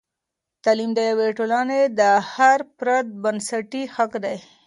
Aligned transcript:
تعلیم 0.63 0.91
د 0.95 0.99
یوې 1.09 1.29
ټولنې 1.37 1.81
د 1.99 2.01
هر 2.33 2.59
فرد 2.77 3.07
بنسټي 3.23 3.83
حق 3.95 4.11
دی. 4.23 4.37